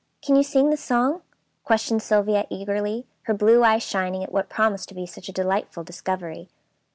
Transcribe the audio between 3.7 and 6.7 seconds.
shining at what promised to be such a delightful discovery.